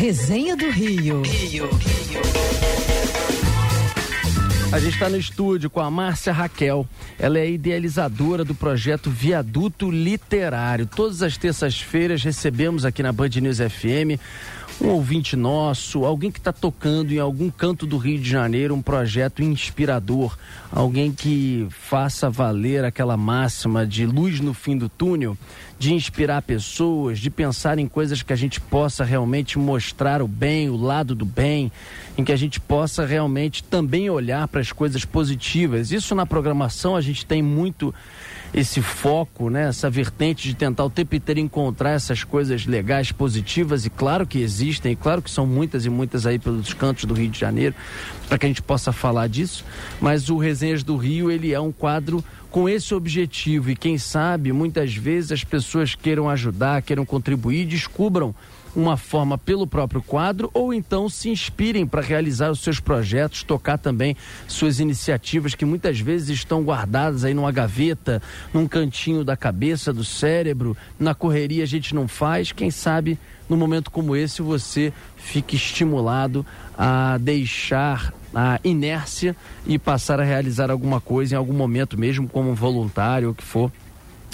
Resenha 0.00 0.56
do 0.56 0.70
Rio. 0.70 1.20
Rio. 1.20 1.68
A 4.72 4.78
gente 4.78 4.94
está 4.94 5.10
no 5.10 5.18
estúdio 5.18 5.68
com 5.68 5.78
a 5.78 5.90
Márcia 5.90 6.32
Raquel. 6.32 6.88
Ela 7.22 7.38
é 7.38 7.50
idealizadora 7.50 8.46
do 8.46 8.54
projeto 8.54 9.10
Viaduto 9.10 9.90
Literário. 9.90 10.86
Todas 10.86 11.22
as 11.22 11.36
terças-feiras 11.36 12.24
recebemos 12.24 12.86
aqui 12.86 13.02
na 13.02 13.12
Band 13.12 13.28
News 13.42 13.58
FM 13.58 14.18
um 14.80 14.88
ouvinte 14.88 15.36
nosso, 15.36 16.06
alguém 16.06 16.30
que 16.30 16.38
está 16.38 16.52
tocando 16.52 17.12
em 17.12 17.18
algum 17.18 17.50
canto 17.50 17.86
do 17.86 17.98
Rio 17.98 18.18
de 18.18 18.28
Janeiro 18.28 18.74
um 18.74 18.80
projeto 18.80 19.42
inspirador, 19.42 20.36
alguém 20.72 21.12
que 21.12 21.66
faça 21.68 22.30
valer 22.30 22.84
aquela 22.84 23.16
máxima 23.16 23.86
de 23.86 24.06
luz 24.06 24.40
no 24.40 24.54
fim 24.54 24.78
do 24.78 24.88
túnel, 24.88 25.36
de 25.78 25.92
inspirar 25.92 26.42
pessoas, 26.42 27.18
de 27.18 27.30
pensar 27.30 27.78
em 27.78 27.86
coisas 27.86 28.22
que 28.22 28.32
a 28.32 28.36
gente 28.36 28.60
possa 28.60 29.04
realmente 29.04 29.58
mostrar 29.58 30.22
o 30.22 30.28
bem, 30.28 30.70
o 30.70 30.76
lado 30.76 31.14
do 31.14 31.24
bem, 31.24 31.70
em 32.16 32.24
que 32.24 32.32
a 32.32 32.36
gente 32.36 32.58
possa 32.58 33.04
realmente 33.04 33.62
também 33.62 34.08
olhar 34.08 34.46
para 34.48 34.60
as 34.60 34.72
coisas 34.72 35.04
positivas. 35.04 35.90
Isso 35.90 36.14
na 36.14 36.26
programação 36.26 36.96
a 36.96 37.00
gente 37.00 37.09
tem 37.24 37.42
muito 37.42 37.94
esse 38.52 38.82
foco, 38.82 39.48
né, 39.48 39.68
essa 39.68 39.88
vertente 39.88 40.48
de 40.48 40.54
tentar 40.54 40.84
o 40.84 40.90
tempo 40.90 41.14
inteiro 41.14 41.40
encontrar 41.40 41.90
essas 41.90 42.24
coisas 42.24 42.66
legais, 42.66 43.12
positivas, 43.12 43.86
e 43.86 43.90
claro 43.90 44.26
que 44.26 44.40
existem, 44.40 44.92
e 44.92 44.96
claro 44.96 45.22
que 45.22 45.30
são 45.30 45.46
muitas 45.46 45.84
e 45.86 45.90
muitas 45.90 46.26
aí 46.26 46.38
pelos 46.38 46.74
cantos 46.74 47.04
do 47.04 47.14
Rio 47.14 47.30
de 47.30 47.38
Janeiro, 47.38 47.74
para 48.28 48.38
que 48.38 48.46
a 48.46 48.48
gente 48.48 48.62
possa 48.62 48.92
falar 48.92 49.28
disso, 49.28 49.64
mas 50.00 50.28
o 50.28 50.36
Resenhas 50.36 50.82
do 50.82 50.96
Rio, 50.96 51.30
ele 51.30 51.52
é 51.52 51.60
um 51.60 51.70
quadro 51.70 52.24
com 52.50 52.68
esse 52.68 52.92
objetivo, 52.92 53.70
e 53.70 53.76
quem 53.76 53.96
sabe, 53.96 54.52
muitas 54.52 54.94
vezes 54.94 55.30
as 55.30 55.44
pessoas 55.44 55.94
queiram 55.94 56.28
ajudar, 56.28 56.82
queiram 56.82 57.06
contribuir, 57.06 57.66
descubram 57.66 58.34
uma 58.74 58.96
forma 58.96 59.36
pelo 59.36 59.66
próprio 59.66 60.02
quadro 60.02 60.50
ou 60.54 60.72
então 60.72 61.08
se 61.08 61.28
inspirem 61.28 61.86
para 61.86 62.00
realizar 62.00 62.50
os 62.50 62.60
seus 62.60 62.80
projetos, 62.80 63.42
tocar 63.42 63.78
também 63.78 64.16
suas 64.46 64.80
iniciativas 64.80 65.54
que 65.54 65.64
muitas 65.64 66.00
vezes 66.00 66.30
estão 66.30 66.62
guardadas 66.62 67.24
aí 67.24 67.34
numa 67.34 67.52
gaveta, 67.52 68.22
num 68.52 68.66
cantinho 68.66 69.24
da 69.24 69.36
cabeça, 69.36 69.92
do 69.92 70.04
cérebro, 70.04 70.76
na 70.98 71.14
correria 71.14 71.64
a 71.64 71.66
gente 71.66 71.94
não 71.94 72.06
faz, 72.06 72.52
quem 72.52 72.70
sabe 72.70 73.18
num 73.48 73.56
momento 73.56 73.90
como 73.90 74.14
esse 74.14 74.42
você 74.42 74.92
fique 75.16 75.56
estimulado 75.56 76.46
a 76.78 77.18
deixar 77.18 78.14
a 78.34 78.60
inércia 78.62 79.34
e 79.66 79.78
passar 79.78 80.20
a 80.20 80.24
realizar 80.24 80.70
alguma 80.70 81.00
coisa 81.00 81.34
em 81.34 81.38
algum 81.38 81.52
momento 81.52 81.98
mesmo 81.98 82.28
como 82.28 82.54
voluntário 82.54 83.28
ou 83.28 83.34
que 83.34 83.42
for 83.42 83.72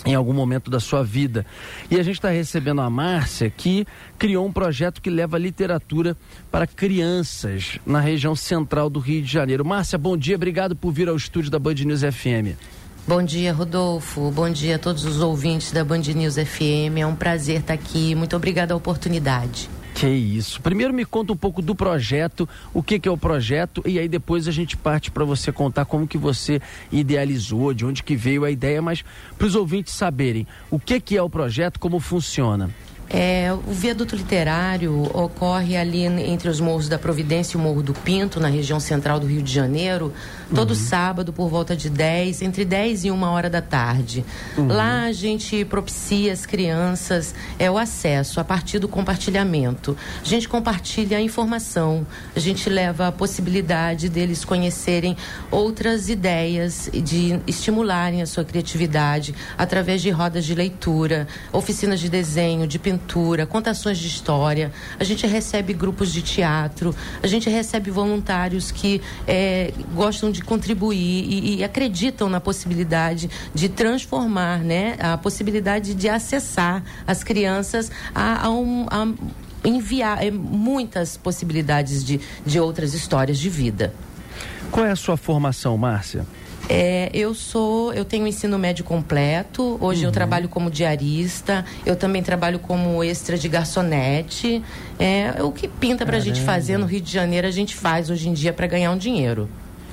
em 0.05 0.15
algum 0.15 0.33
momento 0.33 0.71
da 0.71 0.79
sua 0.79 1.03
vida. 1.03 1.47
E 1.91 1.99
a 1.99 2.03
gente 2.03 2.17
está 2.17 2.31
recebendo 2.31 2.81
a 2.81 2.91
Márcia, 2.91 3.51
que 3.51 3.87
criou 4.19 4.47
um 4.47 4.53
projeto 4.53 5.01
que 5.01 5.11
leva 5.11 5.39
literatura 5.39 6.17
para 6.51 6.67
crianças 6.67 7.79
na 7.87 8.01
região 8.01 8.37
central 8.37 8.91
do 8.91 9.01
Rio 9.01 9.23
de 9.23 9.33
Janeiro. 9.33 9.65
Márcia, 9.65 9.99
bom 9.99 10.17
dia, 10.17 10.37
obrigado 10.37 10.77
por 10.77 10.93
vir 10.93 11.09
ao 11.09 11.17
estúdio 11.17 11.51
da 11.51 11.59
Band 11.59 11.75
News 11.75 12.03
FM. 12.03 12.57
Bom 13.09 13.23
dia, 13.23 13.53
Rodolfo. 13.53 14.33
Bom 14.33 14.51
dia 14.51 14.77
a 14.77 14.79
todos 14.81 15.05
os 15.05 15.21
ouvintes 15.21 15.71
da 15.71 15.85
Band 15.85 16.03
News 16.15 16.35
FM. 16.35 16.99
É 16.99 17.07
um 17.07 17.15
prazer 17.15 17.61
estar 17.61 17.75
aqui. 17.75 18.17
Muito 18.17 18.35
obrigada 18.35 18.75
a 18.75 18.77
oportunidade. 18.77 19.71
Que 19.97 20.07
isso. 20.09 20.61
Primeiro 20.61 20.93
me 20.93 21.07
conta 21.07 21.33
um 21.33 21.37
pouco 21.37 21.63
do 21.63 21.75
projeto, 21.75 22.47
o 22.75 22.83
que, 22.83 22.99
que 22.99 23.09
é 23.09 23.11
o 23.11 23.17
projeto 23.17 23.83
e 23.87 23.99
aí 23.99 24.07
depois 24.07 24.47
a 24.47 24.51
gente 24.51 24.77
parte 24.77 25.11
para 25.11 25.25
você 25.25 25.51
contar 25.51 25.87
como 25.87 26.07
que 26.07 26.19
você 26.19 26.61
idealizou, 26.93 27.73
de 27.73 27.87
onde 27.87 28.03
que 28.03 28.15
veio 28.15 28.45
a 28.45 28.51
ideia, 28.51 28.83
mas 28.83 29.03
para 29.39 29.47
os 29.47 29.55
ouvintes 29.55 29.95
saberem 29.95 30.47
o 30.71 30.79
que 30.79 31.01
que 31.01 31.17
é 31.17 31.23
o 31.23 31.31
projeto, 31.31 31.81
como 31.81 31.99
funciona. 31.99 32.69
É, 33.09 33.53
o 33.53 33.73
viaduto 33.73 34.17
literário 34.17 35.03
ocorre 35.15 35.77
ali 35.77 36.05
entre 36.05 36.49
os 36.49 36.59
morros 36.59 36.89
da 36.89 36.99
Providência 36.99 37.57
e 37.57 37.61
o 37.61 37.63
Morro 37.63 37.83
do 37.83 37.95
Pinto, 37.95 38.41
na 38.41 38.49
região 38.49 38.81
central 38.81 39.21
do 39.21 39.27
Rio 39.27 39.43
de 39.43 39.53
Janeiro, 39.53 40.13
todo 40.55 40.71
uhum. 40.71 40.77
sábado 40.77 41.33
por 41.33 41.49
volta 41.49 41.77
de 41.77 41.89
10, 41.89 42.43
entre 42.43 42.65
10 42.65 43.05
e 43.05 43.11
1 43.11 43.23
hora 43.23 43.49
da 43.49 43.63
tarde. 43.63 44.25
Uhum. 44.57 44.69
Lá 44.69 45.05
a 45.05 45.13
gente 45.13 45.65
propicia 45.65 46.33
às 46.33 46.45
crianças 46.45 47.35
é, 47.59 47.71
o 47.71 47.79
acesso 47.79 48.41
a 48.41 48.45
partir 48.45 48.79
do 48.81 48.89
compartilhamento. 48.89 49.97
A 50.21 50.27
gente 50.27 50.49
compartilha 50.49 51.19
a 51.19 51.21
informação, 51.21 52.05
a 52.35 52.41
gente 52.41 52.69
leva 52.69 53.09
a 53.09 53.13
possibilidade 53.13 54.09
deles 54.09 54.45
conhecerem 54.45 55.17
outras 55.51 56.09
ideias, 56.09 56.91
de 56.93 57.41
estimularem 57.47 58.21
a 58.21 58.27
sua 58.27 58.45
criatividade 58.45 59.35
através 59.57 60.03
de 60.03 60.11
rodas 60.11 60.45
de 60.45 60.55
leitura, 60.55 61.29
oficinas 61.53 62.01
de 62.01 62.09
desenho, 62.09 62.67
de 62.67 62.79
pintura 62.79 62.96
pintura, 62.97 63.47
contações 63.47 63.99
de 63.99 64.09
história, 64.09 64.73
a 64.99 65.05
gente 65.05 65.27
recebe 65.27 65.75
grupos 65.75 66.13
de 66.13 66.23
teatro, 66.23 66.95
a 67.23 67.27
gente 67.27 67.49
recebe 67.51 67.91
voluntários 67.91 68.71
que 68.71 69.03
é, 69.27 69.73
gostam 69.95 70.31
de 70.31 70.43
contribuir 70.43 70.97
e, 70.97 71.57
e, 71.57 71.65
acreditam 71.65 72.29
na 72.29 72.41
possibilidade 72.41 73.29
de 73.55 73.69
transformar, 73.69 74.61
né, 74.61 74.97
a 74.99 75.19
possibilidade 75.19 75.95
de 75.95 76.09
acessar 76.09 76.83
as 77.07 77.23
crianças 77.23 77.91
a, 78.15 78.47
a, 78.47 78.51
um, 78.51 78.87
a 78.91 79.07
enviar 79.69 80.25
é, 80.25 80.31
muitas 80.31 81.17
possibilidades 81.17 82.03
de, 82.03 82.21
de 82.45 82.59
outras 82.59 82.95
histórias 82.95 83.39
de 83.39 83.51
vida. 83.51 83.93
Qual 84.71 84.85
é 84.85 84.91
a 84.91 84.97
sua 84.97 85.17
formação, 85.17 85.77
Márcia? 85.77 86.27
É, 86.69 87.11
eu 87.13 87.33
sou, 87.35 87.93
eu 87.93 88.05
tenho 88.05 88.27
ensino 88.27 88.59
médio 88.59 88.85
completo. 88.85 89.79
Hoje 89.81 90.03
uhum. 90.03 90.09
eu 90.09 90.13
trabalho 90.13 90.49
como 90.49 90.71
diarista. 90.71 91.65
Eu 91.85 91.97
também 91.97 92.23
trabalho 92.23 92.59
como 92.59 93.03
extra 93.05 93.39
de 93.39 93.49
garçonete. 93.49 94.63
É, 94.99 95.43
o 95.43 95.53
que 95.53 95.69
pinta 95.69 96.05
para 96.05 96.17
a 96.17 96.21
gente 96.21 96.41
fazer 96.41 96.77
no 96.77 96.87
Rio 96.87 97.01
de 97.01 97.13
Janeiro 97.13 97.47
a 97.47 97.51
gente 97.51 97.75
faz 97.75 98.11
hoje 98.11 98.29
em 98.29 98.33
dia 98.33 98.53
para 98.53 98.67
ganhar 98.67 98.91
um 98.91 98.99
dinheiro. 98.99 99.49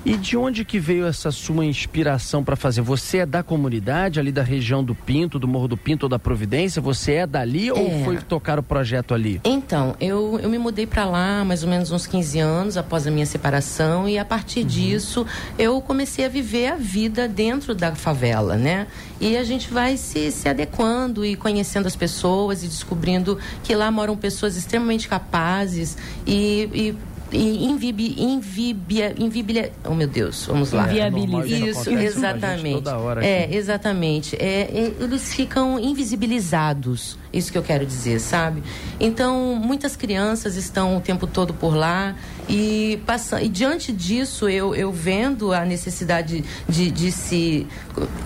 E 0.06 0.18
de 0.18 0.36
onde 0.36 0.66
que 0.66 0.80
veio 0.80 1.06
essa 1.06 1.32
sua 1.32 1.64
inspiração 1.64 2.44
para 2.44 2.58
fazer? 2.58 2.82
Você 2.82 3.20
é 3.20 3.26
da 3.26 3.42
comunidade 3.42 4.20
ali 4.20 4.34
da 4.34 4.44
região 4.44 4.84
do 4.84 4.94
Pinto, 4.94 5.40
do 5.40 5.48
Morro 5.48 5.70
do 5.70 5.78
Pinto 5.78 6.04
ou 6.04 6.10
da 6.10 6.20
Providência? 6.20 6.82
Você 6.82 7.14
é 7.14 7.28
dali 7.28 7.70
é. 7.70 7.74
ou 7.74 8.04
foi 8.04 8.18
tocar 8.18 8.60
o 8.60 8.64
projeto 8.64 9.14
ali? 9.14 9.40
Então, 9.46 9.96
eu, 10.02 10.38
eu 10.44 10.50
me 10.50 10.58
mudei 10.58 10.86
para 10.86 11.06
lá 11.06 11.46
mais 11.46 11.64
ou 11.64 11.70
menos 11.70 11.90
uns 11.90 12.06
15 12.06 12.38
anos 12.40 12.76
após 12.76 13.08
a 13.08 13.12
minha 13.12 13.26
separação 13.26 14.10
e 14.10 14.20
a 14.20 14.26
partir 14.26 14.60
uhum. 14.62 14.68
disso 14.68 15.26
eu 15.58 15.80
comecei 15.82 16.26
a 16.26 16.30
viver 16.30 16.68
a 16.68 16.76
vida 16.76 17.26
dentro 17.26 17.74
da 17.74 17.96
favela, 17.96 18.58
né? 18.58 18.88
E 19.22 19.38
a 19.38 19.44
gente 19.46 19.72
vai 19.72 19.96
se, 19.96 20.32
se 20.32 20.50
adequando 20.50 21.24
e 21.26 21.38
conhecendo 21.38 21.88
as 21.88 21.96
pessoas 21.96 22.62
e 22.62 22.68
descobrindo 22.68 23.40
que 23.64 23.74
lá 23.74 23.90
moram 23.90 24.18
pessoas 24.18 24.58
extremamente 24.58 25.08
capazes 25.08 25.98
e, 26.28 26.70
e 26.74 26.98
e 27.34 27.66
invib, 27.66 28.16
invibia, 28.18 29.14
invibia, 29.18 29.72
oh 29.84 29.96
meu 29.96 30.08
Deus, 30.08 30.46
vamos 30.46 30.72
lá. 30.72 30.88
Inviabiliza. 30.88 31.70
Isso, 31.70 31.90
exatamente. 31.90 32.84
É, 33.22 33.54
exatamente. 33.54 34.36
É, 34.36 34.62
é, 34.62 34.94
eles 35.00 35.34
ficam 35.34 35.80
invisibilizados, 35.80 37.18
isso 37.32 37.52
que 37.52 37.58
eu 37.58 37.64
quero 37.64 37.86
dizer, 37.86 38.20
sabe? 38.20 38.64
Então, 39.00 39.56
muitas 39.56 39.96
crianças 39.96 40.56
estão 40.56 40.98
o 40.98 41.02
tempo 41.02 41.26
todo 41.26 41.54
por 41.54 41.76
lá 41.76 42.16
e, 42.48 43.02
passa, 43.06 43.42
e 43.42 43.50
diante 43.50 43.92
disso, 43.92 44.48
eu, 44.48 44.76
eu 44.76 44.92
vendo 44.92 45.52
a 45.52 45.66
necessidade 45.66 46.44
de, 46.70 46.92
de 46.92 47.12
se 47.12 47.68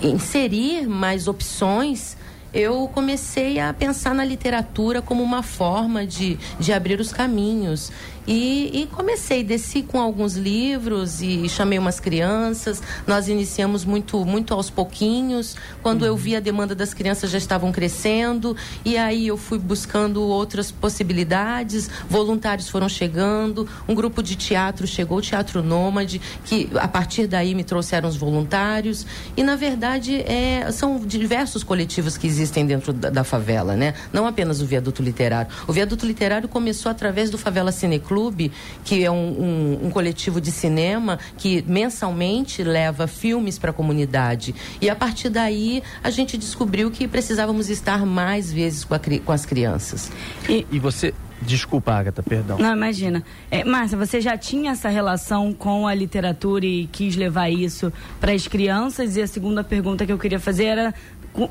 inserir 0.02 0.86
mais 0.86 1.26
opções 1.26 2.16
eu 2.52 2.88
comecei 2.94 3.60
a 3.60 3.74
pensar 3.74 4.14
na 4.14 4.24
literatura 4.24 5.02
como 5.02 5.22
uma 5.22 5.42
forma 5.42 6.06
de, 6.06 6.38
de 6.58 6.72
abrir 6.72 6.98
os 6.98 7.12
caminhos. 7.12 7.92
E, 8.28 8.82
e, 8.82 8.86
comecei, 8.88 9.42
desci 9.42 9.82
com 9.82 9.98
alguns 9.98 10.36
livros 10.36 11.22
e 11.22 11.48
chamei 11.48 11.78
umas 11.78 11.98
crianças. 11.98 12.82
Nós 13.06 13.26
iniciamos 13.26 13.86
muito, 13.86 14.22
muito 14.22 14.52
aos 14.52 14.68
pouquinhos. 14.68 15.56
Quando 15.82 16.02
uhum. 16.02 16.08
eu 16.08 16.16
vi 16.16 16.36
a 16.36 16.40
demanda 16.40 16.74
das 16.74 16.92
crianças 16.92 17.30
já 17.30 17.38
estavam 17.38 17.72
crescendo, 17.72 18.54
e 18.84 18.98
aí 18.98 19.26
eu 19.26 19.38
fui 19.38 19.58
buscando 19.58 20.22
outras 20.22 20.70
possibilidades. 20.70 21.88
Voluntários 22.06 22.68
foram 22.68 22.86
chegando, 22.86 23.66
um 23.88 23.94
grupo 23.94 24.22
de 24.22 24.36
teatro 24.36 24.86
chegou, 24.86 25.18
o 25.18 25.22
Teatro 25.22 25.62
Nômade, 25.62 26.20
que 26.44 26.68
a 26.78 26.86
partir 26.86 27.26
daí 27.26 27.54
me 27.54 27.64
trouxeram 27.64 28.10
os 28.10 28.16
voluntários. 28.16 29.06
E 29.38 29.42
na 29.42 29.56
verdade 29.56 30.16
é, 30.20 30.70
são 30.70 30.98
diversos 30.98 31.62
coletivos 31.62 32.18
que 32.18 32.26
existem 32.26 32.66
dentro 32.66 32.92
da, 32.92 33.08
da 33.08 33.24
favela, 33.24 33.74
né? 33.74 33.94
Não 34.12 34.26
apenas 34.26 34.60
o 34.60 34.66
viaduto 34.66 35.02
literário. 35.02 35.50
O 35.66 35.72
viaduto 35.72 36.04
literário 36.04 36.46
começou 36.46 36.92
através 36.92 37.30
do 37.30 37.38
Favela 37.38 37.72
Cineclube 37.72 38.17
Clube, 38.18 38.50
que 38.84 39.04
é 39.04 39.10
um, 39.10 39.14
um, 39.14 39.86
um 39.86 39.90
coletivo 39.90 40.40
de 40.40 40.50
cinema 40.50 41.20
que 41.36 41.64
mensalmente 41.68 42.64
leva 42.64 43.06
filmes 43.06 43.60
para 43.60 43.70
a 43.70 43.72
comunidade. 43.72 44.52
E 44.80 44.90
a 44.90 44.96
partir 44.96 45.28
daí 45.28 45.84
a 46.02 46.10
gente 46.10 46.36
descobriu 46.36 46.90
que 46.90 47.06
precisávamos 47.06 47.70
estar 47.70 48.04
mais 48.04 48.52
vezes 48.52 48.82
com, 48.82 48.94
a, 48.94 49.00
com 49.24 49.30
as 49.30 49.46
crianças. 49.46 50.10
E, 50.48 50.66
e 50.72 50.80
você 50.80 51.14
Desculpa, 51.40 51.92
Agatha, 51.92 52.20
perdão. 52.20 52.58
Não, 52.58 52.74
imagina. 52.74 53.22
É, 53.48 53.62
Márcia, 53.62 53.96
você 53.96 54.20
já 54.20 54.36
tinha 54.36 54.72
essa 54.72 54.88
relação 54.88 55.52
com 55.52 55.86
a 55.86 55.94
literatura 55.94 56.66
e 56.66 56.88
quis 56.90 57.14
levar 57.14 57.48
isso 57.48 57.92
para 58.20 58.32
as 58.32 58.48
crianças? 58.48 59.16
E 59.16 59.22
a 59.22 59.26
segunda 59.26 59.62
pergunta 59.62 60.04
que 60.04 60.12
eu 60.12 60.18
queria 60.18 60.40
fazer 60.40 60.64
era 60.64 60.94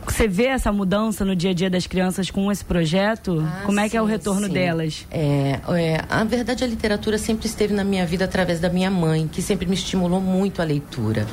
você 0.06 0.28
vê 0.28 0.46
essa 0.46 0.72
mudança 0.72 1.24
no 1.24 1.36
dia 1.36 1.52
a 1.52 1.54
dia 1.54 1.70
das 1.70 1.88
crianças 1.88 2.30
com 2.30 2.52
esse 2.52 2.66
projeto? 2.66 3.44
Ah, 3.46 3.64
Como 3.66 3.80
é 3.80 3.84
sim, 3.84 3.90
que 3.90 3.98
é 3.98 4.02
o 4.02 4.06
retorno 4.06 4.48
sim. 4.48 4.54
delas? 4.54 5.06
É, 5.10 5.60
é, 5.70 6.04
a 6.10 6.24
verdade, 6.24 6.64
a 6.64 6.68
literatura 6.68 7.18
sempre 7.18 7.48
esteve 7.48 7.74
na 7.74 7.84
minha 7.84 8.06
vida 8.06 8.26
através 8.26 8.60
da 8.60 8.70
minha 8.70 8.92
mãe, 8.92 9.28
que 9.28 9.42
sempre 9.42 9.66
me 9.66 9.76
estimulou 9.76 10.20
muito 10.20 10.62
a 10.62 10.66
leitura. 10.66 11.26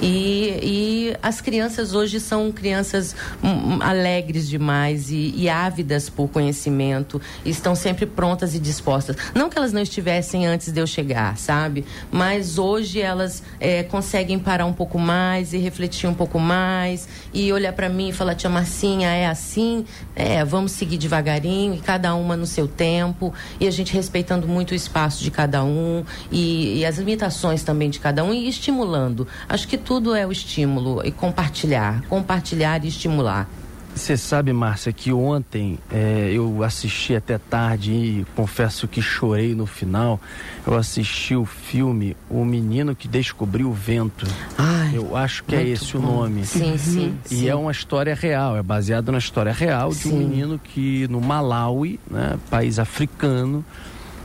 E, 0.00 0.58
e 0.62 1.16
as 1.22 1.40
crianças 1.40 1.94
hoje 1.94 2.20
são 2.20 2.50
crianças 2.50 3.14
hum, 3.42 3.48
hum, 3.48 3.78
alegres 3.80 4.48
demais 4.48 5.10
e, 5.10 5.34
e, 5.36 5.48
ávidas 5.48 6.08
por 6.08 6.28
conhecimento, 6.28 7.20
estão 7.44 7.74
sempre 7.74 8.06
prontas 8.06 8.54
e 8.54 8.58
dispostas. 8.58 9.16
Não 9.34 9.50
que 9.50 9.58
elas 9.58 9.72
não 9.72 9.82
estivessem 9.82 10.46
antes 10.46 10.72
de 10.72 10.80
eu 10.80 10.86
chegar, 10.86 11.36
sabe? 11.36 11.84
Mas 12.10 12.58
hoje 12.58 13.00
elas 13.00 13.42
é, 13.58 13.82
conseguem 13.82 14.38
parar 14.38 14.64
um 14.64 14.72
pouco 14.72 14.98
mais 14.98 15.52
e 15.52 15.58
refletir 15.58 16.08
um 16.08 16.14
pouco 16.14 16.38
mais 16.38 17.06
e 17.32 17.52
olhar 17.52 17.72
para 17.72 17.88
mim 17.88 18.08
e 18.08 18.12
falar: 18.12 18.34
Tia 18.34 18.48
Marcinha, 18.50 19.08
é 19.08 19.26
assim? 19.26 19.84
É, 20.16 20.44
vamos 20.44 20.72
seguir 20.72 20.96
devagarinho 20.96 21.74
e 21.74 21.78
cada 21.78 22.14
uma 22.14 22.36
no 22.36 22.46
seu 22.46 22.66
tempo 22.66 23.32
e 23.58 23.66
a 23.66 23.70
gente 23.70 23.92
respeitando 23.92 24.48
muito 24.48 24.72
o 24.72 24.74
espaço 24.74 25.22
de 25.22 25.30
cada 25.30 25.62
um 25.62 26.04
e, 26.30 26.78
e 26.78 26.86
as 26.86 26.98
limitações 26.98 27.62
também 27.62 27.90
de 27.90 28.00
cada 28.00 28.24
um 28.24 28.32
e 28.32 28.48
estimulando. 28.48 29.26
Acho 29.48 29.68
que 29.68 29.76
tudo 29.90 30.14
é 30.14 30.24
o 30.24 30.30
estímulo 30.30 31.04
e 31.04 31.10
compartilhar, 31.10 32.00
compartilhar 32.02 32.84
e 32.84 32.86
estimular. 32.86 33.48
Você 33.92 34.16
sabe, 34.16 34.52
Márcia, 34.52 34.92
que 34.92 35.12
ontem 35.12 35.80
é, 35.90 36.30
eu 36.32 36.62
assisti 36.62 37.16
até 37.16 37.38
tarde 37.38 37.90
e 37.90 38.26
confesso 38.36 38.86
que 38.86 39.02
chorei 39.02 39.52
no 39.52 39.66
final. 39.66 40.20
Eu 40.64 40.76
assisti 40.76 41.34
o 41.34 41.44
filme 41.44 42.16
O 42.30 42.44
Menino 42.44 42.94
que 42.94 43.08
Descobriu 43.08 43.68
o 43.68 43.72
Vento. 43.72 44.28
Ai, 44.56 44.92
eu 44.94 45.16
acho 45.16 45.42
que 45.42 45.56
é 45.56 45.66
esse 45.66 45.98
bom. 45.98 46.06
o 46.06 46.12
nome. 46.20 46.46
Sim, 46.46 46.78
sim. 46.78 47.18
E 47.28 47.34
sim. 47.34 47.48
é 47.48 47.54
uma 47.56 47.72
história 47.72 48.14
real, 48.14 48.56
é 48.56 48.62
baseado 48.62 49.10
na 49.10 49.18
história 49.18 49.52
real 49.52 49.88
de 49.88 49.96
sim. 49.96 50.12
um 50.12 50.18
menino 50.18 50.56
que 50.56 51.08
no 51.08 51.20
Malawi, 51.20 51.98
né, 52.08 52.38
país 52.48 52.78
africano, 52.78 53.64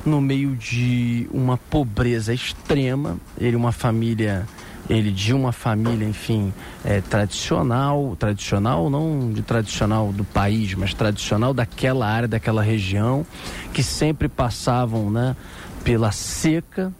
no 0.05 0.21
meio 0.21 0.55
de 0.55 1.27
uma 1.33 1.57
pobreza 1.57 2.35
extrema, 2.35 3.17
ele 3.35 3.55
uma 3.55 3.71
família 3.71 4.45
ele 4.89 5.11
de 5.11 5.33
uma 5.33 5.51
família, 5.51 6.05
enfim, 6.07 6.53
é, 6.83 7.01
tradicional, 7.01 8.15
tradicional 8.17 8.89
não 8.89 9.31
de 9.31 9.41
tradicional 9.41 10.11
do 10.11 10.23
país, 10.23 10.73
mas 10.75 10.93
tradicional 10.93 11.53
daquela 11.53 12.07
área, 12.07 12.27
daquela 12.27 12.61
região, 12.61 13.25
que 13.73 13.81
sempre 13.81 14.27
passavam, 14.27 15.09
né, 15.09 15.35
pela 15.83 16.11
seca, 16.11 16.93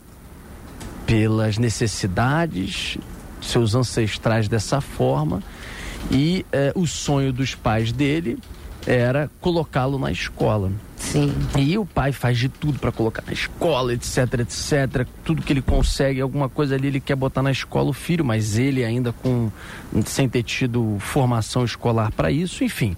pelas 1.06 1.58
necessidades, 1.58 2.98
seus 3.42 3.76
ancestrais 3.76 4.48
dessa 4.48 4.82
forma, 4.82 5.44
e 6.12 6.46
é, 6.52 6.72
o 6.76 6.86
sonho 6.88 7.32
dos 7.32 7.54
pais 7.54 7.92
dele 7.92 8.40
era 8.88 9.30
colocá-lo 9.40 9.98
na 9.98 10.12
escola. 10.12 10.72
Sim. 11.12 11.34
E 11.58 11.78
o 11.78 11.86
pai 11.86 12.12
faz 12.12 12.38
de 12.38 12.50
tudo 12.50 12.80
para 12.80 12.92
colocar 12.92 13.24
na 13.26 13.34
escola, 13.34 13.94
etc, 13.94 14.40
etc. 14.40 15.08
Tudo 15.24 15.42
que 15.42 15.54
ele 15.54 15.62
consegue, 15.62 16.20
alguma 16.20 16.50
coisa 16.50 16.76
ali 16.76 16.88
ele 16.88 17.00
quer 17.00 17.16
botar 17.16 17.42
na 17.42 17.52
escola 17.52 17.90
o 17.90 17.94
filho, 17.94 18.26
mas 18.26 18.58
ele 18.58 18.84
ainda 18.84 19.14
com 19.14 19.52
sem 20.06 20.28
ter 20.28 20.44
tido 20.44 20.98
formação 21.00 21.64
escolar 21.64 22.12
para 22.12 22.32
isso, 22.32 22.64
enfim. 22.64 22.98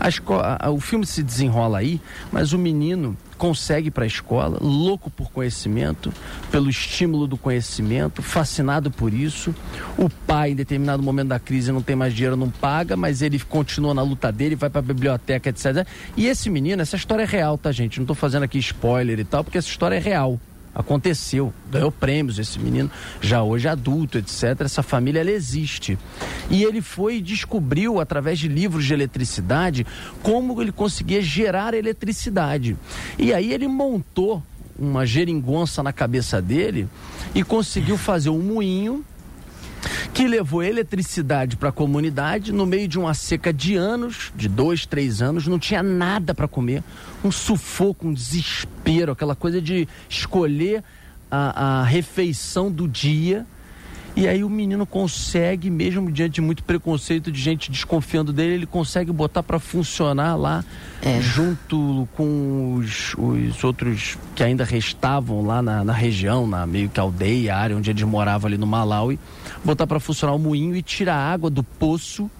A 0.00 0.08
escola, 0.08 0.58
o 0.70 0.80
filme 0.80 1.06
se 1.06 1.22
desenrola 1.22 1.78
aí, 1.78 2.00
mas 2.32 2.52
o 2.52 2.58
menino 2.58 3.16
consegue 3.42 3.90
para 3.90 4.04
a 4.04 4.06
escola, 4.06 4.56
louco 4.60 5.10
por 5.10 5.32
conhecimento, 5.32 6.12
pelo 6.48 6.70
estímulo 6.70 7.26
do 7.26 7.36
conhecimento, 7.36 8.22
fascinado 8.22 8.88
por 8.88 9.12
isso. 9.12 9.52
O 9.98 10.08
pai, 10.08 10.52
em 10.52 10.54
determinado 10.54 11.02
momento 11.02 11.30
da 11.30 11.40
crise, 11.40 11.72
não 11.72 11.82
tem 11.82 11.96
mais 11.96 12.14
dinheiro, 12.14 12.36
não 12.36 12.48
paga, 12.48 12.96
mas 12.96 13.20
ele 13.20 13.40
continua 13.40 13.92
na 13.92 14.02
luta 14.02 14.30
dele, 14.30 14.54
vai 14.54 14.70
para 14.70 14.78
a 14.78 14.82
biblioteca, 14.82 15.50
etc. 15.50 15.84
E 16.16 16.28
esse 16.28 16.48
menino, 16.48 16.82
essa 16.82 16.94
história 16.94 17.24
é 17.24 17.26
real, 17.26 17.58
tá, 17.58 17.72
gente? 17.72 17.98
Não 17.98 18.04
estou 18.04 18.14
fazendo 18.14 18.44
aqui 18.44 18.60
spoiler 18.60 19.18
e 19.18 19.24
tal, 19.24 19.42
porque 19.42 19.58
essa 19.58 19.66
história 19.66 19.96
é 19.96 19.98
real. 20.00 20.38
Aconteceu, 20.74 21.52
ganhou 21.70 21.92
prêmios 21.92 22.38
esse 22.38 22.58
menino, 22.58 22.90
já 23.20 23.42
hoje 23.42 23.68
adulto, 23.68 24.16
etc. 24.16 24.60
Essa 24.60 24.82
família 24.82 25.20
ela 25.20 25.30
existe. 25.30 25.98
E 26.50 26.64
ele 26.64 26.80
foi 26.80 27.16
e 27.16 27.22
descobriu, 27.22 28.00
através 28.00 28.38
de 28.38 28.48
livros 28.48 28.84
de 28.84 28.94
eletricidade, 28.94 29.86
como 30.22 30.60
ele 30.62 30.72
conseguia 30.72 31.20
gerar 31.20 31.74
eletricidade. 31.74 32.76
E 33.18 33.34
aí 33.34 33.52
ele 33.52 33.68
montou 33.68 34.42
uma 34.78 35.04
geringonça 35.04 35.82
na 35.82 35.92
cabeça 35.92 36.40
dele 36.40 36.88
e 37.34 37.44
conseguiu 37.44 37.98
fazer 37.98 38.30
um 38.30 38.40
moinho 38.40 39.04
que 40.12 40.26
levou 40.26 40.62
eletricidade 40.62 41.56
para 41.56 41.70
a 41.70 41.72
comunidade 41.72 42.52
no 42.52 42.66
meio 42.66 42.86
de 42.86 42.98
uma 42.98 43.14
seca 43.14 43.52
de 43.52 43.76
anos, 43.76 44.32
de 44.34 44.48
dois, 44.48 44.86
três 44.86 45.22
anos, 45.22 45.46
não 45.46 45.58
tinha 45.58 45.82
nada 45.82 46.34
para 46.34 46.48
comer, 46.48 46.82
um 47.24 47.30
sufoco, 47.30 48.06
um 48.06 48.12
desespero, 48.12 49.12
aquela 49.12 49.34
coisa 49.34 49.60
de 49.60 49.88
escolher 50.08 50.82
a, 51.30 51.80
a 51.80 51.84
refeição 51.84 52.70
do 52.70 52.86
dia. 52.86 53.46
E 54.14 54.28
aí 54.28 54.44
o 54.44 54.50
menino 54.50 54.84
consegue, 54.84 55.70
mesmo 55.70 56.10
diante 56.12 56.34
de 56.34 56.40
muito 56.42 56.62
preconceito 56.62 57.32
de 57.32 57.40
gente 57.40 57.70
desconfiando 57.70 58.32
dele, 58.32 58.54
ele 58.54 58.66
consegue 58.66 59.10
botar 59.10 59.42
para 59.42 59.58
funcionar 59.58 60.36
lá, 60.36 60.62
é. 61.00 61.18
junto 61.20 62.06
com 62.14 62.74
os, 62.74 63.14
os, 63.16 63.64
outros 63.64 64.18
que 64.34 64.42
ainda 64.42 64.64
restavam 64.64 65.44
lá 65.44 65.62
na, 65.62 65.82
na, 65.82 65.92
região, 65.94 66.46
na 66.46 66.66
meio 66.66 66.90
que 66.90 67.00
aldeia, 67.00 67.56
área 67.56 67.76
onde 67.76 67.90
eles 67.90 68.02
moravam 68.02 68.48
ali 68.48 68.58
no 68.58 68.66
Malawi, 68.66 69.18
botar 69.64 69.86
para 69.86 69.98
funcionar 69.98 70.34
o 70.34 70.38
moinho 70.38 70.76
e 70.76 70.82
tirar 70.82 71.16
a 71.16 71.32
água 71.32 71.48
do 71.48 71.62
poço 71.62 72.30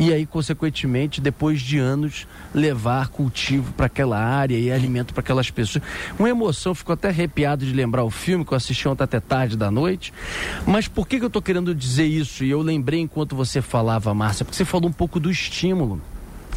e 0.00 0.14
aí, 0.14 0.24
consequentemente, 0.24 1.20
depois 1.20 1.60
de 1.60 1.78
anos, 1.78 2.26
levar 2.54 3.08
cultivo 3.08 3.70
para 3.74 3.84
aquela 3.84 4.18
área 4.18 4.58
e 4.58 4.72
alimento 4.72 5.12
para 5.12 5.20
aquelas 5.20 5.50
pessoas. 5.50 5.84
Uma 6.18 6.30
emoção, 6.30 6.74
ficou 6.74 6.94
até 6.94 7.08
arrepiado 7.08 7.66
de 7.66 7.72
lembrar 7.74 8.02
o 8.02 8.08
filme 8.08 8.42
que 8.42 8.52
eu 8.52 8.56
assisti 8.56 8.88
ontem 8.88 9.04
até 9.04 9.20
tarde 9.20 9.58
da 9.58 9.70
noite. 9.70 10.10
Mas 10.66 10.88
por 10.88 11.06
que, 11.06 11.18
que 11.18 11.24
eu 11.24 11.26
estou 11.26 11.42
querendo 11.42 11.74
dizer 11.74 12.06
isso? 12.06 12.42
E 12.42 12.50
eu 12.50 12.62
lembrei 12.62 12.98
enquanto 12.98 13.36
você 13.36 13.60
falava, 13.60 14.14
Márcia, 14.14 14.42
porque 14.42 14.56
você 14.56 14.64
falou 14.64 14.88
um 14.88 14.92
pouco 14.92 15.20
do 15.20 15.30
estímulo. 15.30 16.00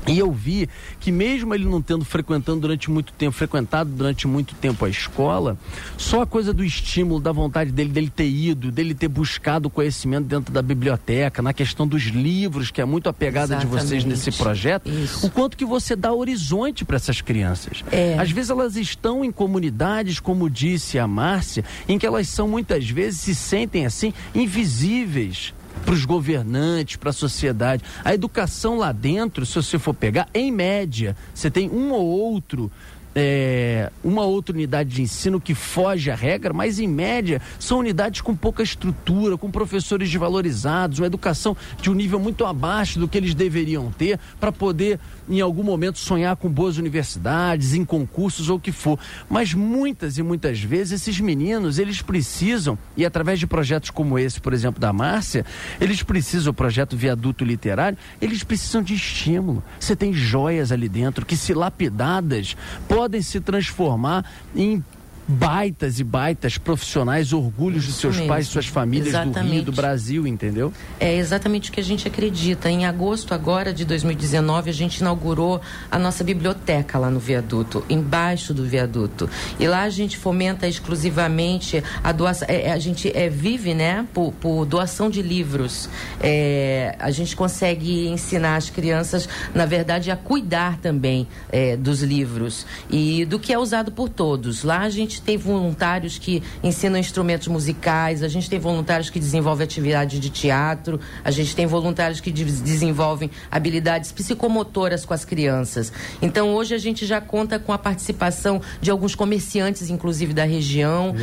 E 0.07 0.19
eu 0.19 0.31
vi 0.31 0.69
que 1.00 1.11
mesmo 1.11 1.53
ele 1.53 1.65
não 1.65 1.81
tendo 1.81 2.03
frequentando 2.03 2.61
durante 2.61 2.91
muito 2.91 3.13
tempo, 3.13 3.31
frequentado 3.31 3.89
durante 3.89 4.27
muito 4.27 4.53
tempo 4.55 4.85
a 4.85 4.89
escola, 4.89 5.57
só 5.97 6.21
a 6.21 6.25
coisa 6.25 6.53
do 6.53 6.63
estímulo, 6.63 7.19
da 7.19 7.31
vontade 7.31 7.71
dele, 7.71 7.89
dele 7.89 8.11
ter 8.13 8.27
ido, 8.27 8.71
dele 8.71 8.94
ter 8.94 9.07
buscado 9.07 9.69
conhecimento 9.69 10.25
dentro 10.25 10.53
da 10.53 10.61
biblioteca, 10.61 11.41
na 11.41 11.53
questão 11.53 11.88
dos 11.88 12.03
livros, 12.03 12.71
que 12.71 12.81
é 12.81 12.85
muito 12.85 13.07
a 13.07 13.13
pegada 13.13 13.55
Exatamente. 13.55 13.79
de 13.79 13.88
vocês 13.88 14.05
nesse 14.05 14.31
projeto, 14.31 14.89
Isso. 14.89 15.25
o 15.25 15.29
quanto 15.29 15.55
que 15.55 15.65
você 15.65 15.95
dá 15.95 16.11
horizonte 16.11 16.83
para 16.83 16.97
essas 16.97 17.21
crianças. 17.21 17.83
É. 17.91 18.17
Às 18.17 18.31
vezes 18.31 18.50
elas 18.50 18.75
estão 18.75 19.23
em 19.23 19.31
comunidades, 19.31 20.19
como 20.19 20.50
disse 20.50 21.00
a 21.00 21.07
Márcia, 21.07 21.63
em 21.88 21.98
que 21.98 22.05
elas 22.05 22.27
são 22.27 22.48
muitas 22.48 22.89
vezes 22.89 23.22
se 23.22 23.36
sentem 23.36 23.86
assim 23.86 24.13
invisíveis 24.36 25.53
para 25.86 25.94
os 25.94 26.06
governantes, 26.06 26.96
para 26.96 27.10
a 27.10 27.13
sociedade. 27.13 27.84
A 28.03 28.13
educação 28.13 28.77
lá 28.77 28.92
dentro, 28.92 29.46
se 29.46 29.56
você 29.56 29.80
for 29.80 29.94
pegar, 29.94 30.27
em 30.34 30.51
média, 30.51 31.15
você 31.34 31.50
tem 31.50 31.70
um 31.70 31.92
ou 31.92 32.06
outro 32.06 32.72
é, 33.15 33.92
uma 34.03 34.24
outra 34.24 34.56
unidade 34.56 34.89
de 34.89 35.01
ensino 35.01 35.39
que 35.39 35.53
foge 35.53 36.10
à 36.10 36.15
regra, 36.15 36.53
mas 36.53 36.80
em 36.80 36.88
média 36.88 37.42
são 37.60 37.80
unidades 37.80 38.22
com 38.22 38.36
pouca 38.36 38.63
estrutura, 38.63 39.38
com 39.38 39.51
professores 39.51 40.10
desvalorizados, 40.10 41.00
uma 41.00 41.08
educação 41.08 41.56
de 41.82 41.89
um 41.89 41.94
nível 41.94 42.20
muito 42.20 42.46
abaixo 42.46 43.00
do 43.00 43.08
que 43.08 43.18
eles 43.18 43.34
deveriam 43.34 43.92
ter 43.92 44.20
para 44.39 44.51
poder, 44.51 45.00
em 45.30 45.42
algum 45.42 45.63
momento, 45.63 46.00
sonhar 46.00 46.36
com 46.36 46.50
boas 46.50 46.77
universidades, 46.77 47.74
em 47.74 47.86
concursos 47.86 48.50
ou 48.50 48.58
o 48.58 48.60
que 48.60 48.72
for. 48.72 49.00
Mas 49.30 49.53
muitas 49.53 50.18
e 50.18 50.24
muitas 50.24 50.62
vezes 50.62 51.01
esses 51.01 51.20
meninos, 51.20 51.80
eles 51.80 52.01
precisam, 52.01 52.77
e 52.96 53.06
através 53.06 53.39
de 53.39 53.48
projetos 53.48 53.89
como 53.89 54.20
esse, 54.20 54.39
por 54.39 54.53
exemplo, 54.53 54.80
da 54.80 54.92
Márcia, 54.92 55.46
eles 55.80 56.03
precisam, 56.03 56.51
o 56.51 56.53
projeto 56.53 56.98
Viaduto 56.98 57.44
Literário, 57.44 57.98
eles 58.22 58.44
precisam 58.44 58.82
de 58.82 58.94
estímulo. 58.94 59.63
Você 59.80 59.96
tem 59.96 60.13
joias 60.13 60.72
ali 60.72 60.89
dentro 60.89 61.25
que, 61.25 61.38
se 61.38 61.53
lapidadas, 61.53 62.56
podem 62.88 63.22
se 63.22 63.39
transformar 63.39 64.25
em 64.56 64.84
baitas 65.27 66.00
e 66.00 66.03
baitas 66.03 66.58
profissionais, 66.58 67.34
orgulhos 67.34 67.86
de 67.86 67.94
seus 67.94 68.15
mesmo. 68.15 68.30
pais, 68.30 68.48
suas 68.48 68.68
famílias 68.68 69.10
exatamente. 69.10 69.48
do 69.48 69.53
Rio, 69.53 69.63
do 69.63 69.72
Brasil, 69.72 70.27
entendeu? 70.27 70.74
É 71.00 71.15
exatamente 71.15 71.70
o 71.70 71.74
que 71.74 71.80
a 71.80 71.84
gente 71.84 72.08
acredita. 72.08 72.70
Em 72.70 72.86
agosto 72.86 73.34
agora 73.34 73.74
de 73.74 73.86
2019, 73.86 74.70
a 74.70 74.74
gente 74.74 74.98
inaugurou 74.98 75.62
a 75.89 75.98
nossa 75.98 76.24
biblioteca 76.24 76.98
lá 76.98 77.10
no 77.10 77.20
viaduto, 77.20 77.84
embaixo 77.89 78.53
do 78.53 78.65
viaduto. 78.65 79.30
E 79.60 79.68
lá 79.68 79.84
a 79.84 79.89
gente 79.89 80.18
fomenta 80.18 80.68
exclusivamente 80.68 81.84
a 82.03 82.12
doação, 82.12 82.48
é, 82.50 82.68
é, 82.68 82.72
a 82.72 82.80
gente 82.80 83.12
é, 83.15 83.30
vive, 83.30 83.74
né, 83.74 84.06
por, 84.13 84.34
por 84.34 84.65
doação 84.65 85.10
de 85.10 85.22
livros. 85.22 85.89
É, 86.20 86.96
a 87.00 87.12
gente 87.12 87.36
consegue 87.36 88.08
ensinar 88.08 88.58
as 88.58 88.70
crianças, 88.70 89.27
na 89.53 89.65
verdade, 89.65 90.12
a 90.12 90.18
cuidar 90.18 90.77
também 90.80 91.27
é, 91.51 91.77
dos 91.77 92.01
livros 92.01 92.65
e 92.89 93.25
do 93.25 93.39
que 93.39 93.53
é 93.53 93.58
usado 93.58 93.92
por 93.92 94.10
todos. 94.10 94.63
Lá 94.63 94.82
a 94.82 94.89
gente 94.89 95.12
gente 95.13 95.22
tem 95.22 95.38
voluntários 95.38 96.17
que 96.17 96.41
ensinam 96.63 96.98
instrumentos 96.98 97.48
musicais, 97.48 98.24
a 98.24 98.27
gente 98.27 98.50
tem 98.50 98.60
voluntários 98.60 99.10
que 99.10 99.20
desenvolvem 99.20 99.63
atividade 99.63 100.20
de 100.20 100.29
teatro, 100.29 101.00
a 101.24 101.29
gente 101.29 101.55
tem 101.55 101.67
voluntários 101.67 102.20
que 102.20 102.32
de 102.32 102.43
desenvolvem 102.43 103.29
habilidades 103.51 104.12
psicomotoras 104.12 105.05
com 105.05 105.13
as 105.13 105.24
crianças. 105.24 105.91
Então 106.22 106.53
hoje 106.53 106.74
a 106.74 106.77
gente 106.77 107.05
já 107.05 107.22
conta 107.22 107.60
com 107.60 107.72
a 107.72 107.77
participação 107.77 108.62
de 108.82 108.89
alguns 108.89 109.13
comerciantes, 109.15 109.89
inclusive 109.89 110.34
da 110.34 110.43
região. 110.43 111.13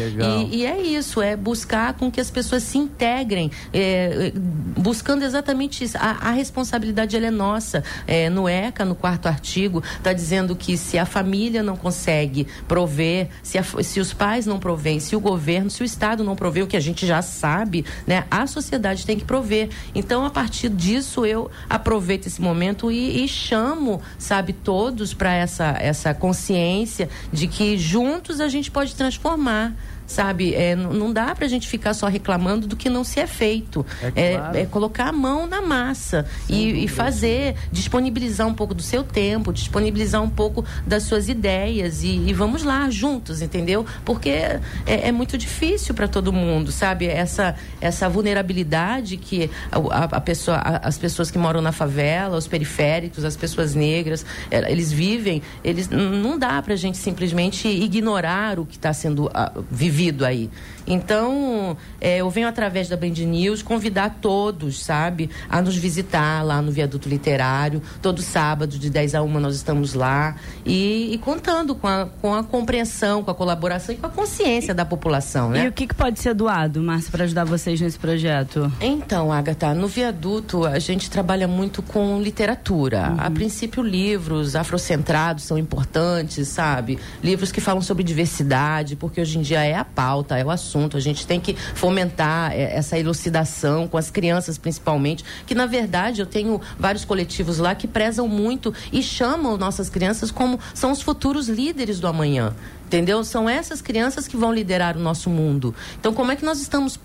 E, 0.50 0.58
e, 0.58 0.66
é 0.66 0.80
isso, 0.80 1.20
é 1.20 1.36
buscar 1.36 1.94
com 1.94 2.10
que 2.10 2.20
as 2.20 2.30
pessoas 2.30 2.62
se 2.62 2.78
integrem, 2.78 3.50
é, 3.72 4.32
buscando 4.76 5.24
exatamente 5.24 5.84
isso. 5.84 5.96
A, 5.98 6.28
a 6.28 6.30
responsabilidade 6.30 7.16
é 7.16 7.30
nossa. 7.30 7.82
É, 8.06 8.30
no 8.30 8.48
ECA, 8.48 8.84
no 8.84 8.94
quarto 8.94 9.26
artigo, 9.26 9.82
está 9.96 10.12
dizendo 10.12 10.54
que 10.54 10.76
se 10.76 10.98
a 10.98 11.04
família 11.04 11.62
não 11.62 11.76
consegue 11.76 12.46
prover, 12.68 13.28
se, 13.42 13.58
a, 13.58 13.64
se 13.82 14.00
os 14.00 14.12
pais 14.12 14.46
não 14.46 14.58
provêm, 14.58 15.00
se 15.00 15.14
o 15.16 15.20
governo, 15.20 15.70
se 15.70 15.82
o 15.82 15.84
Estado 15.84 16.22
não 16.24 16.36
provê, 16.36 16.62
o 16.62 16.66
que 16.66 16.76
a 16.76 16.80
gente 16.80 17.06
já 17.06 17.22
sabe, 17.22 17.84
né, 18.06 18.24
a 18.30 18.46
sociedade 18.46 19.06
tem 19.06 19.18
que 19.18 19.24
prover. 19.24 19.70
Então, 19.94 20.24
a 20.24 20.30
partir 20.30 20.68
disso, 20.68 21.24
eu 21.24 21.50
aproveito 21.68 22.26
esse 22.26 22.40
momento 22.40 22.90
e, 22.90 23.24
e 23.24 23.28
chamo, 23.28 24.00
sabe, 24.18 24.52
todos 24.52 25.14
para 25.14 25.32
essa, 25.34 25.76
essa 25.78 26.14
consciência 26.14 27.08
de 27.32 27.46
que 27.46 27.78
juntos 27.78 28.40
a 28.40 28.48
gente 28.48 28.70
pode 28.70 28.94
transformar 28.94 29.74
sabe? 30.10 30.54
É, 30.54 30.74
não 30.74 31.12
dá 31.12 31.34
para 31.34 31.44
a 31.44 31.48
gente 31.48 31.68
ficar 31.68 31.94
só 31.94 32.08
reclamando 32.08 32.66
do 32.66 32.74
que 32.74 32.90
não 32.90 33.04
se 33.04 33.20
é 33.20 33.26
feito. 33.26 33.86
É, 34.14 34.34
claro. 34.34 34.56
é, 34.56 34.60
é 34.62 34.66
colocar 34.66 35.08
a 35.08 35.12
mão 35.12 35.46
na 35.46 35.62
massa 35.62 36.26
e, 36.48 36.84
e, 36.84 36.88
fazer, 36.88 37.54
disponibilizar 37.70 38.46
um 38.46 38.54
pouco 38.54 38.74
do 38.74 38.82
seu 38.82 39.04
tempo, 39.04 39.52
disponibilizar 39.52 40.20
um 40.20 40.28
pouco 40.28 40.64
das 40.84 41.04
suas 41.04 41.28
ideias 41.28 42.02
e, 42.02 42.08
e 42.08 42.32
vamos 42.32 42.64
lá 42.64 42.90
juntos, 42.90 43.40
entendeu? 43.40 43.86
Porque 44.04 44.30
é, 44.30 44.60
é 44.84 45.12
muito 45.12 45.38
difícil 45.38 45.94
para 45.94 46.08
todo 46.08 46.32
mundo, 46.32 46.72
sabe? 46.72 47.06
Essa, 47.06 47.54
essa 47.80 48.08
vulnerabilidade 48.08 49.16
que 49.16 49.48
a, 49.70 50.16
a 50.16 50.20
pessoa, 50.20 50.56
a, 50.56 50.88
as 50.88 50.98
pessoas 50.98 51.30
que 51.30 51.38
moram 51.38 51.62
na 51.62 51.72
favela, 51.72 52.36
os 52.36 52.48
periféricos, 52.48 53.24
as 53.24 53.36
pessoas 53.36 53.76
negras, 53.76 54.26
é, 54.50 54.70
eles 54.70 54.90
vivem, 54.90 55.40
eles 55.62 55.88
não 55.88 56.36
dá 56.36 56.60
para 56.60 56.74
a 56.74 56.76
gente 56.76 56.98
simplesmente 56.98 57.68
ignorar 57.68 58.58
o 58.58 58.66
que 58.66 58.74
está 58.74 58.92
sendo 58.92 59.30
vivido 59.70 59.99
vivido 60.00 60.24
aí. 60.24 60.50
Então, 60.90 61.76
é, 62.00 62.16
eu 62.16 62.28
venho 62.28 62.48
através 62.48 62.88
da 62.88 62.96
Band 62.96 63.10
News 63.10 63.62
convidar 63.62 64.18
todos, 64.20 64.82
sabe, 64.82 65.30
a 65.48 65.62
nos 65.62 65.76
visitar 65.76 66.44
lá 66.44 66.60
no 66.60 66.72
Viaduto 66.72 67.08
Literário. 67.08 67.80
Todo 68.02 68.20
sábado, 68.20 68.76
de 68.76 68.90
10 68.90 69.14
a 69.14 69.22
1, 69.22 69.40
nós 69.40 69.54
estamos 69.54 69.94
lá. 69.94 70.34
E, 70.66 71.14
e 71.14 71.18
contando 71.18 71.76
com 71.76 71.86
a, 71.86 72.08
com 72.20 72.34
a 72.34 72.42
compreensão, 72.42 73.22
com 73.22 73.30
a 73.30 73.34
colaboração 73.34 73.94
e 73.94 73.98
com 73.98 74.06
a 74.06 74.10
consciência 74.10 74.74
da 74.74 74.84
população, 74.84 75.50
né? 75.50 75.66
E 75.66 75.68
o 75.68 75.72
que, 75.72 75.86
que 75.86 75.94
pode 75.94 76.18
ser 76.18 76.34
doado, 76.34 76.82
Márcia, 76.82 77.12
para 77.12 77.22
ajudar 77.22 77.44
vocês 77.44 77.80
nesse 77.80 77.98
projeto? 77.98 78.70
Então, 78.80 79.32
Agatha, 79.32 79.72
no 79.72 79.86
Viaduto 79.86 80.66
a 80.66 80.80
gente 80.80 81.08
trabalha 81.08 81.46
muito 81.46 81.82
com 81.82 82.20
literatura. 82.20 83.10
Uhum. 83.10 83.16
A 83.20 83.30
princípio, 83.30 83.80
livros 83.80 84.56
afrocentrados 84.56 85.44
são 85.44 85.56
importantes, 85.56 86.48
sabe? 86.48 86.98
Livros 87.22 87.52
que 87.52 87.60
falam 87.60 87.80
sobre 87.80 88.02
diversidade, 88.02 88.96
porque 88.96 89.20
hoje 89.20 89.38
em 89.38 89.42
dia 89.42 89.62
é 89.62 89.76
a 89.76 89.84
pauta, 89.84 90.36
é 90.36 90.44
o 90.44 90.50
assunto 90.50 90.79
assunto. 90.80 90.96
A 90.96 91.00
gente 91.00 91.26
tem 91.26 91.40
que 91.40 91.54
fomentar 91.54 92.52
é, 92.52 92.76
essa 92.76 92.98
elucidação 92.98 93.86
com 93.86 93.96
as 93.96 94.10
crianças, 94.10 94.56
principalmente, 94.56 95.24
que 95.46 95.54
na 95.54 95.66
verdade 95.66 96.20
eu 96.20 96.26
tenho 96.26 96.60
vários 96.78 97.04
coletivos 97.04 97.58
lá 97.58 97.74
que 97.74 97.86
prezam 97.86 98.26
muito 98.26 98.72
e 98.92 99.02
chamam 99.02 99.56
nossas 99.56 99.88
crianças 99.90 100.30
como 100.30 100.58
são 100.74 100.92
os 100.92 101.02
futuros 101.02 101.48
líderes 101.48 102.00
do 102.00 102.06
amanhã 102.06 102.54
entendeu? 102.86 103.22
São 103.22 103.48
essas 103.48 103.80
crianças 103.80 104.26
que 104.26 104.36
vão 104.36 104.52
liderar 104.52 104.96
o 104.96 105.00
nosso 105.00 105.30
mundo. 105.30 105.72
Então, 106.00 106.12
como 106.12 106.32
é 106.32 106.34
que 106.34 106.44
nós 106.44 106.60
estamos 106.60 106.98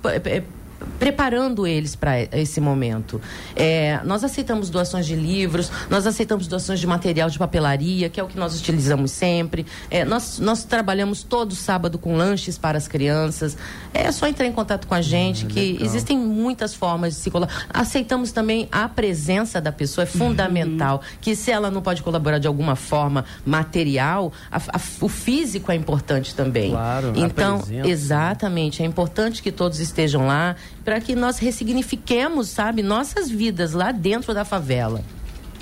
preparando 0.99 1.65
eles 1.65 1.95
para 1.95 2.21
esse 2.21 2.59
momento. 2.59 3.21
É, 3.55 3.99
nós 4.03 4.23
aceitamos 4.23 4.69
doações 4.69 5.05
de 5.05 5.15
livros, 5.15 5.71
nós 5.89 6.07
aceitamos 6.07 6.47
doações 6.47 6.79
de 6.79 6.87
material 6.87 7.29
de 7.29 7.37
papelaria, 7.37 8.09
que 8.09 8.19
é 8.19 8.23
o 8.23 8.27
que 8.27 8.37
nós 8.37 8.57
utilizamos 8.59 9.11
sempre. 9.11 9.65
É, 9.89 10.05
nós, 10.05 10.39
nós 10.39 10.63
trabalhamos 10.63 11.23
todo 11.23 11.55
sábado 11.55 11.97
com 11.97 12.15
lanches 12.15 12.57
para 12.57 12.77
as 12.77 12.87
crianças. 12.87 13.57
É 13.93 14.11
só 14.11 14.27
entrar 14.27 14.45
em 14.45 14.51
contato 14.51 14.87
com 14.87 14.93
a 14.93 15.01
gente, 15.01 15.45
hum, 15.45 15.49
que 15.49 15.73
legal. 15.73 15.85
existem 15.85 16.17
muitas 16.17 16.73
formas 16.73 17.15
de 17.15 17.19
se 17.19 17.31
colaborar. 17.31 17.65
Aceitamos 17.69 18.31
também 18.31 18.67
a 18.71 18.87
presença 18.87 19.61
da 19.61 19.71
pessoa, 19.71 20.03
é 20.03 20.07
fundamental. 20.07 20.97
Uhum. 20.97 21.17
Que 21.21 21.35
se 21.35 21.51
ela 21.51 21.69
não 21.71 21.81
pode 21.81 22.01
colaborar 22.03 22.39
de 22.39 22.47
alguma 22.47 22.75
forma 22.75 23.25
material, 23.45 24.31
a, 24.51 24.57
a, 24.57 24.79
o 25.01 25.09
físico 25.09 25.71
é 25.71 25.75
importante 25.75 26.33
também. 26.35 26.71
Claro, 26.71 27.13
então, 27.15 27.63
né? 27.67 27.83
exatamente, 27.85 28.81
é 28.81 28.85
importante 28.85 29.41
que 29.41 29.51
todos 29.51 29.79
estejam 29.79 30.27
lá 30.27 30.55
para 30.83 30.99
que 30.99 31.15
nós 31.15 31.39
ressignifiquemos, 31.39 32.49
sabe, 32.49 32.83
nossas 32.83 33.29
vidas 33.29 33.73
lá 33.73 33.91
dentro 33.91 34.33
da 34.33 34.45
favela. 34.45 35.01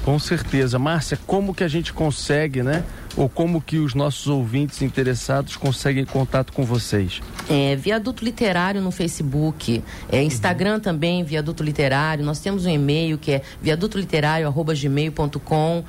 Com 0.03 0.19
certeza. 0.19 0.77
Márcia, 0.77 1.17
como 1.25 1.53
que 1.53 1.63
a 1.63 1.67
gente 1.67 1.93
consegue, 1.93 2.62
né? 2.62 2.83
Ou 3.15 3.29
como 3.29 3.62
que 3.62 3.77
os 3.77 3.93
nossos 3.93 4.25
ouvintes 4.27 4.82
interessados 4.82 5.55
conseguem 5.55 6.03
contato 6.03 6.51
com 6.51 6.63
vocês? 6.63 7.22
É, 7.50 7.75
Viaduto 7.75 8.25
Literário 8.25 8.82
no 8.82 8.89
Facebook, 8.91 9.84
é, 10.12 10.24
Instagram 10.24 10.75
uhum. 10.75 10.79
também, 10.79 11.24
Viaduto 11.24 11.63
Literário. 11.63 12.25
Nós 12.25 12.39
temos 12.39 12.65
um 12.65 12.70
e-mail 12.70 13.17
que 13.17 13.34
é 13.34 13.41
viadutoliterário.gmail.com. 13.62 15.84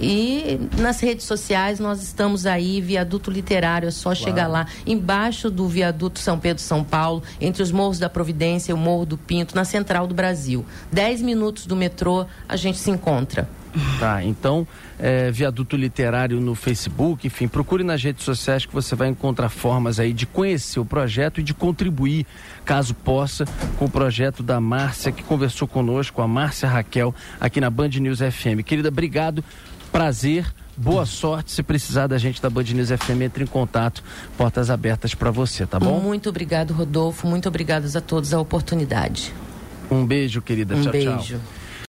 E 0.00 0.60
nas 0.78 1.00
redes 1.00 1.26
sociais 1.26 1.80
nós 1.80 2.02
estamos 2.02 2.46
aí, 2.46 2.80
Viaduto 2.80 3.30
Literário, 3.30 3.88
é 3.88 3.90
só 3.90 4.10
claro. 4.10 4.18
chegar 4.18 4.46
lá, 4.46 4.66
embaixo 4.86 5.50
do 5.50 5.66
Viaduto 5.66 6.20
São 6.20 6.38
Pedro 6.38 6.62
São 6.62 6.84
Paulo, 6.84 7.22
entre 7.40 7.62
os 7.62 7.72
Morros 7.72 7.98
da 7.98 8.08
Providência 8.08 8.70
e 8.70 8.74
o 8.74 8.78
Morro 8.78 9.04
do 9.04 9.18
Pinto, 9.18 9.56
na 9.56 9.64
Central 9.64 10.06
do 10.06 10.14
Brasil. 10.14 10.64
Dez 10.90 11.20
minutos 11.20 11.66
do 11.66 11.74
metrô, 11.74 12.24
a 12.48 12.56
gente 12.56 12.78
se 12.78 12.90
encontra. 12.90 13.48
Tá, 13.98 14.22
então, 14.22 14.66
é, 14.98 15.30
Viaduto 15.30 15.76
Literário 15.76 16.40
no 16.40 16.54
Facebook, 16.54 17.26
enfim, 17.26 17.48
procure 17.48 17.82
nas 17.82 18.02
redes 18.02 18.24
sociais 18.24 18.66
que 18.66 18.72
você 18.72 18.94
vai 18.94 19.08
encontrar 19.08 19.48
formas 19.48 19.98
aí 19.98 20.12
de 20.12 20.26
conhecer 20.26 20.78
o 20.78 20.84
projeto 20.84 21.40
e 21.40 21.42
de 21.42 21.54
contribuir, 21.54 22.26
caso 22.64 22.94
possa, 22.94 23.44
com 23.78 23.86
o 23.86 23.90
projeto 23.90 24.42
da 24.42 24.60
Márcia, 24.60 25.10
que 25.10 25.22
conversou 25.22 25.66
conosco, 25.66 26.20
a 26.20 26.28
Márcia 26.28 26.68
Raquel, 26.68 27.14
aqui 27.40 27.60
na 27.60 27.70
Band 27.70 27.88
News 27.88 28.18
FM. 28.18 28.62
Querida, 28.64 28.88
obrigado, 28.88 29.42
prazer. 29.90 30.46
Boa 30.76 31.04
sorte. 31.04 31.52
Se 31.52 31.62
precisar 31.62 32.06
da 32.06 32.16
gente 32.16 32.40
da 32.40 32.48
Band 32.48 32.64
News 32.64 32.88
FM, 32.88 33.22
entre 33.22 33.44
em 33.44 33.46
contato. 33.46 34.02
Portas 34.38 34.70
abertas 34.70 35.14
para 35.14 35.30
você, 35.30 35.66
tá 35.66 35.78
bom? 35.78 36.00
Muito 36.00 36.30
obrigado, 36.30 36.72
Rodolfo. 36.72 37.26
Muito 37.26 37.46
obrigado 37.46 37.86
a 37.94 38.00
todos 38.00 38.32
a 38.32 38.40
oportunidade. 38.40 39.34
Um 39.90 40.06
beijo, 40.06 40.40
querida. 40.40 40.74
Um 40.74 40.82
tchau, 40.82 40.92
beijo. 40.92 41.38
Tchau. 41.38 41.61